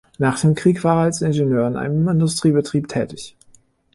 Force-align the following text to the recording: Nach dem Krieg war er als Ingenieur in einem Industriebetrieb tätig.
Nach 0.17 0.39
dem 0.41 0.55
Krieg 0.55 0.83
war 0.83 0.97
er 0.97 1.01
als 1.03 1.21
Ingenieur 1.21 1.67
in 1.67 1.75
einem 1.75 2.07
Industriebetrieb 2.09 2.87
tätig. 2.87 3.35